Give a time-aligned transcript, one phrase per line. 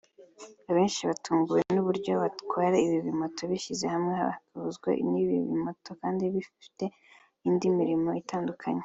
[0.69, 6.85] Abenshi batunguwe n’uburyo abatwara ibi bimoto bishyize hamwe bagahuzwa n’ibi bimoto kandi bafite
[7.47, 8.79] indi mirimo itandukanye